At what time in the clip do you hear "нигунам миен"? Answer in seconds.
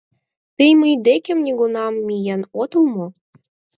1.45-2.41